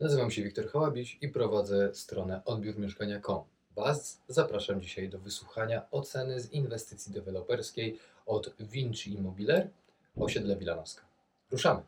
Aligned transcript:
Nazywam 0.00 0.30
się 0.30 0.42
Wiktor 0.42 0.68
Hałabiś 0.68 1.18
i 1.20 1.28
prowadzę 1.28 1.94
stronę 1.94 2.44
odbiórmieszkania.com. 2.44 3.42
Was 3.76 4.20
zapraszam 4.28 4.80
dzisiaj 4.80 5.08
do 5.08 5.18
wysłuchania 5.18 5.90
oceny 5.90 6.40
z 6.40 6.52
inwestycji 6.52 7.12
deweloperskiej 7.12 7.98
od 8.26 8.54
Vinci 8.60 9.14
Immobilier 9.14 9.68
osiedle 10.16 10.56
Wilanowska. 10.56 11.02
Ruszamy! 11.50 11.82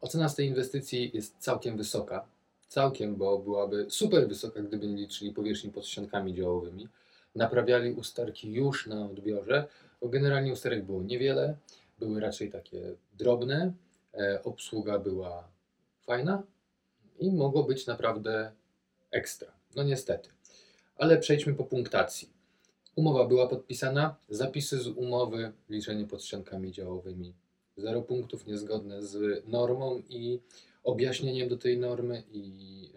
Ocena 0.00 0.28
z 0.28 0.34
tej 0.34 0.46
inwestycji 0.46 1.10
jest 1.14 1.38
całkiem 1.38 1.76
wysoka. 1.76 2.24
Całkiem, 2.68 3.16
bo 3.16 3.38
byłaby 3.38 3.86
super 3.88 4.28
wysoka, 4.28 4.62
gdyby 4.62 4.86
nie 4.86 4.96
liczyli 4.96 5.32
powierzchni 5.32 5.70
pod 5.70 5.86
ściankami 5.86 6.34
działowymi. 6.34 6.88
Naprawiali 7.34 7.92
usterki 7.92 8.52
już 8.52 8.86
na 8.86 9.06
odbiorze, 9.06 9.68
bo 10.00 10.08
generalnie 10.08 10.52
usterek 10.52 10.84
było 10.84 11.02
niewiele, 11.02 11.56
były 11.98 12.20
raczej 12.20 12.50
takie 12.50 12.94
drobne, 13.18 13.72
e, 14.14 14.40
obsługa 14.44 14.98
była 14.98 15.48
fajna 16.06 16.42
i 17.18 17.32
mogło 17.32 17.62
być 17.62 17.86
naprawdę 17.86 18.52
ekstra. 19.10 19.52
No 19.76 19.82
niestety. 19.82 20.30
Ale 20.96 21.18
przejdźmy 21.18 21.54
po 21.54 21.64
punktacji. 21.64 22.28
Umowa 22.96 23.26
była 23.26 23.48
podpisana, 23.48 24.16
zapisy 24.28 24.78
z 24.78 24.86
umowy, 24.86 25.52
liczenie 25.70 26.06
pod 26.06 26.24
ściankami 26.24 26.72
działowymi. 26.72 27.34
Zero 27.76 28.02
punktów 28.02 28.46
niezgodne 28.46 29.02
z 29.02 29.42
normą 29.48 30.02
i 30.08 30.40
objaśnieniem 30.84 31.48
do 31.48 31.56
tej 31.56 31.78
normy 31.78 32.22
i 32.32 32.90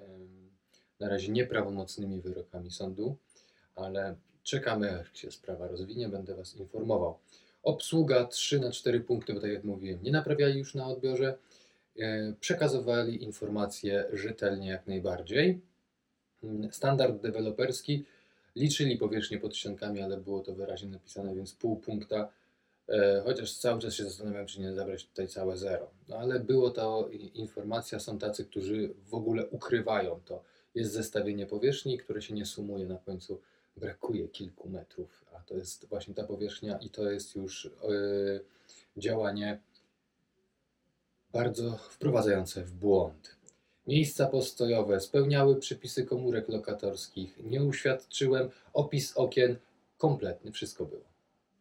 na 1.00 1.10
razie 1.10 1.32
nieprawomocnymi 1.32 2.22
wyrokami 2.22 2.72
sądu, 2.72 3.16
ale 3.76 4.16
czekamy, 4.44 4.88
jak 4.88 5.18
się 5.18 5.32
sprawa 5.32 5.68
rozwinie, 5.68 6.10
będę 6.10 6.36
Was 6.36 6.56
informował. 6.56 7.18
Obsługa 7.64 8.26
3 8.26 8.60
na 8.60 8.72
4 8.72 9.00
punkty, 9.00 9.34
bo 9.34 9.40
tak 9.40 9.52
jak 9.52 9.64
mówiłem, 9.64 10.04
nie 10.04 10.12
naprawiali 10.12 10.60
już 10.60 10.76
na 10.76 10.88
odbiorze. 10.88 11.38
E, 12.00 12.34
Przekazywali 12.40 13.24
informacje 13.24 14.06
rzetelnie 14.14 14.70
jak 14.70 14.88
najbardziej. 14.88 15.62
Mm, 16.44 16.74
Standard 16.74 17.22
deweloperski 17.22 18.06
liczyli 18.56 18.98
powierzchnię 18.98 19.40
pod 19.40 19.56
ściankami, 19.56 20.02
ale 20.02 20.18
było 20.18 20.40
to 20.40 20.54
wyraźnie 20.54 20.90
napisane, 20.90 21.36
więc 21.36 21.54
pół 21.54 21.76
punkta. 21.76 22.30
E, 22.90 23.22
Chociaż 23.26 23.54
cały 23.58 23.82
czas 23.82 23.94
się 23.94 24.04
zastanawiam, 24.04 24.46
czy 24.46 24.62
nie 24.62 24.74
zabrać 24.74 25.06
tutaj 25.06 25.28
całe 25.28 25.58
zero. 25.58 25.90
No 26.08 26.18
ale 26.18 26.40
było 26.40 26.70
to 26.70 27.10
informacja, 27.34 28.00
są 28.00 28.18
tacy, 28.20 28.46
którzy 28.46 28.94
w 29.06 29.14
ogóle 29.14 29.48
ukrywają 29.48 30.20
to. 30.26 30.44
Jest 30.76 30.92
zestawienie 30.92 31.46
powierzchni, 31.46 31.98
które 31.98 32.22
się 32.22 32.34
nie 32.34 32.46
sumuje 32.46 32.86
na 32.86 32.98
końcu. 32.98 33.42
Brakuje 33.78 34.28
kilku 34.28 34.70
metrów, 34.70 35.26
a 35.36 35.40
to 35.40 35.56
jest 35.56 35.86
właśnie 35.86 36.14
ta 36.14 36.24
powierzchnia 36.24 36.78
i 36.78 36.90
to 36.90 37.12
jest 37.12 37.36
już 37.36 37.66
e, 37.66 37.70
działanie 38.98 39.60
bardzo 41.34 41.78
wprowadzające 41.78 42.64
w 42.64 42.72
błąd. 42.72 43.36
Miejsca 43.88 44.28
postojowe 44.28 45.00
spełniały 45.00 45.56
przepisy 45.56 46.06
komórek 46.06 46.50
lokatorskich. 46.50 47.40
Nie 47.44 47.64
uświadczyłem 47.64 48.50
opis 48.74 49.18
okien 49.18 49.56
kompletny, 49.98 50.52
wszystko 50.52 50.86
było. 50.86 51.02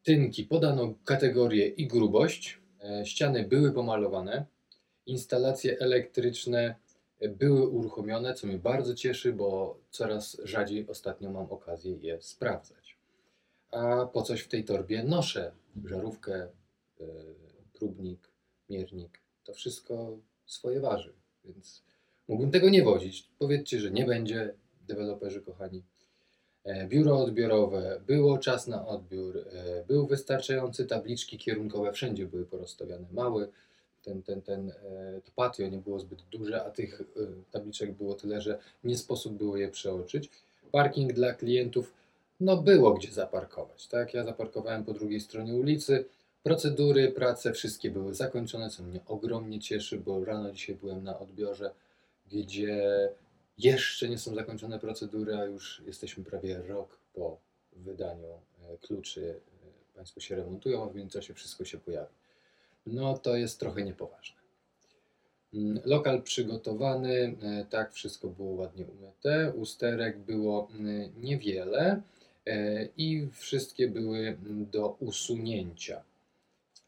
Tynki 0.05 0.44
podano 0.44 0.94
kategorię 1.05 1.66
i 1.66 1.86
grubość. 1.86 2.58
E, 2.84 3.06
Ściany 3.06 3.44
były 3.44 3.72
pomalowane. 3.72 4.47
Instalacje 5.06 5.78
elektryczne 5.80 6.75
były 7.28 7.69
uruchomione, 7.69 8.34
co 8.34 8.47
mnie 8.47 8.58
bardzo 8.58 8.94
cieszy, 8.94 9.32
bo 9.32 9.78
coraz 9.91 10.41
rzadziej 10.44 10.88
ostatnio 10.88 11.30
mam 11.30 11.47
okazję 11.50 11.97
je 11.97 12.22
sprawdzać. 12.22 12.98
A 13.70 14.06
po 14.06 14.22
coś 14.22 14.41
w 14.41 14.48
tej 14.48 14.64
torbie 14.64 15.05
noszę 15.05 15.53
żarówkę, 15.84 16.34
e, 16.34 17.05
próbnik, 17.72 18.28
miernik. 18.70 19.27
To 19.48 19.54
wszystko 19.54 20.18
swoje 20.46 20.80
waży, 20.80 21.12
więc 21.44 21.82
mógłbym 22.28 22.50
tego 22.50 22.68
nie 22.68 22.82
wozić. 22.82 23.28
Powiedzcie, 23.38 23.80
że 23.80 23.91
nie 23.91 24.04
będzie, 24.04 24.54
deweloperzy 24.88 25.41
kochani. 25.41 25.82
E, 26.64 26.86
Biuro 26.86 27.18
odbiorowe, 27.18 28.00
było 28.06 28.38
czas 28.38 28.66
na 28.66 28.86
odbiór, 28.86 29.38
e, 29.38 29.84
był 29.84 30.06
wystarczający, 30.06 30.86
tabliczki 30.86 31.38
kierunkowe 31.38 31.92
wszędzie 31.92 32.26
były 32.26 32.47
porozstawiane 32.47 33.06
małe. 33.12 33.48
Ten, 34.04 34.22
ten, 34.22 34.42
ten, 34.42 34.70
e, 34.70 35.20
to 35.25 35.32
patio 35.36 35.69
nie 35.69 35.78
było 35.78 35.98
zbyt 35.98 36.22
duże, 36.22 36.65
a 36.65 36.70
tych 36.70 37.03
tabliczek 37.50 37.92
było 37.92 38.15
tyle, 38.15 38.41
że 38.41 38.59
nie 38.84 38.98
sposób 38.98 39.34
było 39.34 39.56
je 39.56 39.69
przeoczyć. 39.69 40.30
Parking 40.72 41.12
dla 41.12 41.34
klientów, 41.34 41.94
no 42.41 42.56
było 42.56 42.94
gdzie 42.94 43.12
zaparkować, 43.12 43.86
tak? 43.86 44.15
Ja 44.15 44.25
zaparkowałem 44.25 44.84
po 44.84 44.92
drugiej 44.92 45.20
stronie 45.20 45.54
ulicy. 45.54 46.04
Procedury, 46.43 47.12
prace, 47.12 47.53
wszystkie 47.53 47.91
były 47.91 48.15
zakończone, 48.15 48.71
co 48.71 48.82
mnie 48.82 49.00
ogromnie 49.06 49.60
cieszy, 49.60 49.99
bo 49.99 50.25
rano 50.25 50.53
dzisiaj 50.53 50.76
byłem 50.76 51.04
na 51.04 51.19
odbiorze, 51.19 51.71
gdzie 52.32 53.09
jeszcze 53.59 54.09
nie 54.09 54.19
są 54.19 54.34
zakończone 54.34 54.78
procedury, 54.78 55.37
a 55.37 55.44
już 55.44 55.82
jesteśmy 55.87 56.25
prawie 56.25 56.62
rok 56.62 56.98
po 57.15 57.38
wydaniu 57.72 58.28
e, 58.28 58.78
kluczy. 58.78 59.41
E, 59.65 59.94
Państwo 59.97 60.21
się 60.21 60.37
remontują, 60.37 60.84
a 60.84 60.88
w 60.88 60.94
międzyczasie 60.94 61.34
wszystko 61.34 61.65
się 61.65 61.78
pojawi. 61.78 62.15
No 62.87 63.19
to 63.19 63.37
jest 63.37 63.60
trochę 63.60 63.82
niepoważne. 63.82 64.37
Mm, 65.54 65.81
Lokal 65.84 66.22
przygotowany, 66.22 67.37
e, 67.43 67.65
tak, 67.71 67.93
wszystko 67.93 68.28
było 68.28 68.50
ładnie 68.50 68.87
umyte. 68.87 69.53
Usterek 69.56 70.19
było 70.19 70.69
mm, 70.75 71.12
niewiele 71.22 72.03
i 72.97 73.28
wszystkie 73.32 73.88
były 73.88 74.19
mm, 74.19 74.71
do 74.71 74.88
usunięcia. 74.88 76.03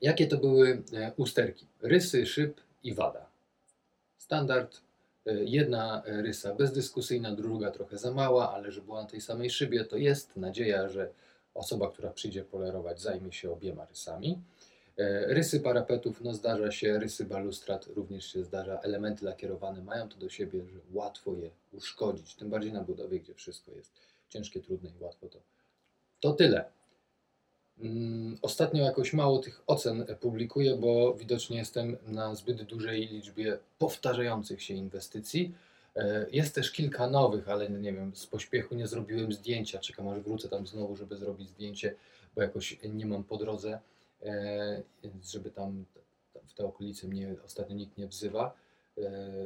Jakie 0.00 0.26
to 0.26 0.36
były 0.36 0.82
e, 0.92 1.12
usterki? 1.16 1.66
Rysy, 1.82 2.26
szyb 2.26 2.60
i 2.82 2.94
wada. 2.94 3.26
Standard. 4.18 4.80
e, 5.26 5.34
Jedna 5.44 6.02
e, 6.04 6.22
rysa 6.22 6.54
bezdyskusyjna, 6.54 7.34
druga 7.34 7.70
trochę 7.70 7.98
za 7.98 8.10
mała, 8.12 8.52
ale 8.52 8.72
że 8.72 8.82
była 8.82 9.02
na 9.02 9.08
tej 9.08 9.20
samej 9.20 9.50
szybie, 9.50 9.84
to 9.84 9.96
jest 9.96 10.36
nadzieja, 10.36 10.88
że 10.88 11.10
osoba, 11.54 11.90
która 11.90 12.10
przyjdzie 12.10 12.44
polerować, 12.44 13.00
zajmie 13.00 13.32
się 13.32 13.52
obiema 13.52 13.86
rysami. 13.86 14.38
Rysy 15.26 15.60
parapetów, 15.60 16.20
no 16.20 16.34
zdarza 16.34 16.70
się, 16.70 16.98
rysy 16.98 17.24
balustrad 17.24 17.86
również 17.86 18.32
się 18.32 18.44
zdarza. 18.44 18.80
Elementy 18.80 19.24
lakierowane 19.24 19.82
mają 19.82 20.08
to 20.08 20.16
do 20.16 20.28
siebie, 20.28 20.64
że 20.64 20.78
łatwo 20.92 21.34
je 21.34 21.50
uszkodzić, 21.72 22.34
tym 22.34 22.50
bardziej 22.50 22.72
na 22.72 22.80
budowie, 22.80 23.20
gdzie 23.20 23.34
wszystko 23.34 23.72
jest 23.72 23.92
ciężkie, 24.28 24.60
trudne 24.60 24.90
i 24.90 25.02
łatwo 25.02 25.28
to. 25.28 25.38
To 26.20 26.32
tyle. 26.32 26.64
Mm, 27.82 28.38
Ostatnio 28.42 28.84
jakoś 28.84 29.12
mało 29.12 29.38
tych 29.38 29.62
ocen 29.66 30.06
publikuję, 30.20 30.76
bo 30.76 31.14
widocznie 31.14 31.56
jestem 31.56 31.96
na 32.06 32.34
zbyt 32.34 32.62
dużej 32.62 33.08
liczbie 33.08 33.58
powtarzających 33.78 34.62
się 34.62 34.74
inwestycji. 34.74 35.54
E, 35.96 36.26
Jest 36.32 36.54
też 36.54 36.72
kilka 36.72 37.10
nowych, 37.10 37.48
ale 37.48 37.70
nie 37.70 37.92
wiem, 37.92 38.12
z 38.16 38.26
pośpiechu 38.26 38.74
nie 38.74 38.86
zrobiłem 38.86 39.32
zdjęcia. 39.32 39.78
Czekam 39.78 40.08
aż 40.08 40.20
wrócę 40.20 40.48
tam 40.48 40.66
znowu, 40.66 40.96
żeby 40.96 41.16
zrobić 41.16 41.48
zdjęcie, 41.48 41.94
bo 42.34 42.42
jakoś 42.42 42.78
nie 42.84 43.06
mam 43.06 43.24
po 43.24 43.36
drodze, 43.36 43.78
e, 44.22 44.82
żeby 45.24 45.50
tam 45.50 45.84
w 46.46 46.54
te 46.54 46.64
okolice 46.66 47.08
mnie 47.08 47.34
ostatnio 47.44 47.76
nikt 47.76 47.98
nie 47.98 48.06
wzywa. 48.08 48.54
E, 48.98 49.02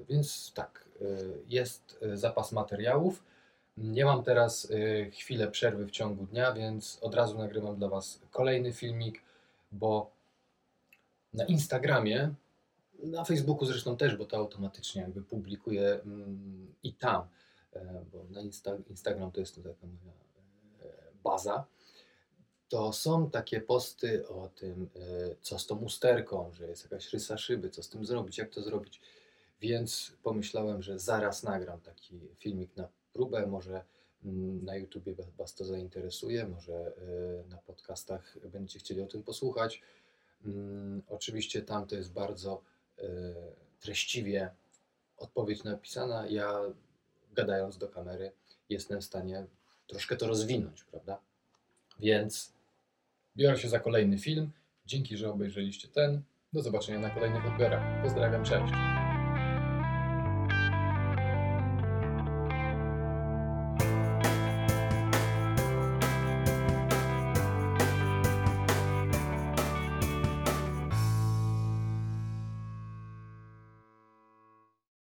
Więc 0.09 0.53
tak, 0.55 0.85
jest 1.49 1.99
zapas 2.15 2.53
materiałów. 2.53 3.23
Nie 3.77 4.05
mam 4.05 4.23
teraz 4.23 4.71
y, 4.71 5.11
chwilę 5.15 5.51
przerwy 5.51 5.87
w 5.87 5.91
ciągu 5.91 6.27
dnia, 6.27 6.53
więc 6.53 6.99
od 7.03 7.15
razu 7.15 7.39
nagrywam 7.39 7.77
dla 7.77 7.89
Was 7.89 8.21
kolejny 8.31 8.73
filmik, 8.73 9.23
bo 9.73 10.11
na 11.33 11.45
Instagramie, 11.45 12.35
na 13.03 13.25
Facebooku 13.25 13.67
zresztą 13.67 13.97
też, 13.97 14.17
bo 14.17 14.25
to 14.25 14.37
automatycznie 14.37 15.03
jakby 15.03 15.23
publikuję 15.23 16.01
mm, 16.05 16.75
i 16.83 16.95
tam, 16.95 17.29
e, 17.73 18.05
bo 18.13 18.25
na 18.31 18.41
Insta, 18.41 18.77
Instagram 18.91 19.33
to 19.33 19.41
jest 19.41 19.55
to 19.55 19.61
taka 19.61 19.87
moja 19.87 20.19
e, 20.83 21.13
baza, 21.25 21.65
to 22.69 22.93
są 22.93 23.31
takie 23.31 23.61
posty 23.61 24.29
o 24.29 24.49
tym, 24.49 24.91
e, 24.97 25.37
co 25.41 25.59
z 25.59 25.67
tą 25.67 25.79
usterką, 25.79 26.53
że 26.53 26.67
jest 26.67 26.83
jakaś 26.83 27.13
rysa 27.13 27.39
szyby, 27.39 27.71
co 27.71 27.83
z 27.83 27.89
tym 27.89 28.07
zrobić, 28.07 28.39
jak 28.39 28.51
to 28.51 28.63
zrobić. 28.63 29.01
Więc 29.61 30.13
pomyślałem, 30.23 30.83
że 30.83 30.99
zaraz 30.99 31.43
nagram 31.43 31.81
taki 31.81 32.21
filmik 32.39 32.77
na 32.77 32.89
próbę. 33.15 33.47
Może 33.47 33.85
mm, 34.25 34.65
na 34.65 34.77
YouTubie 34.77 35.15
wa- 35.15 35.25
Was 35.39 35.55
to 35.55 35.65
zainteresuje, 35.65 36.47
może 36.47 36.75
e, 36.75 37.49
na 37.49 37.57
podcastach 37.59 38.37
będziecie 38.53 38.79
chcieli 38.79 39.01
o 39.03 39.07
tym 39.07 39.23
posłuchać. 39.23 39.83
Mm, 40.45 41.03
Oczywiście 41.09 41.63
tam 41.63 41.87
to 41.87 41.97
jest 41.97 42.13
bardzo 42.13 42.63
e, 42.99 43.03
treściwie 43.81 44.51
odpowiedź 45.17 45.65
napisana. 45.65 46.27
Ja 46.27 46.61
gadając 47.35 47.79
do 47.79 47.89
kamery 47.89 48.33
jestem 48.69 49.01
w 49.01 49.05
stanie 49.05 49.47
troszkę 49.87 50.17
to 50.17 50.27
rozwinąć, 50.27 50.85
prawda? 50.85 51.21
Więc 52.01 52.53
biorę 53.37 53.57
się 53.59 53.69
za 53.69 53.81
kolejny 53.81 54.19
film. 54.19 54.51
Dzięki, 54.87 55.17
że 55.17 55.31
obejrzeliście 55.33 55.89
ten. 55.89 56.23
Do 56.53 56.63
zobaczenia 56.63 56.99
na 56.99 57.11
kolejnych 57.11 57.47
odbiorach. 57.47 58.03
Pozdrawiam, 58.03 58.45
cześć. 58.45 58.73